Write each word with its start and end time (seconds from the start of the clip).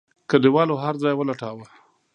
کليوالو 0.29 0.75
هرځای 0.83 1.13
ولټاوه. 1.17 1.67